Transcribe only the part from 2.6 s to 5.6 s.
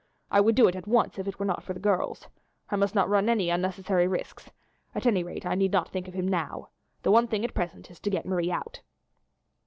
I must not run any unnecessary risks, at any rate I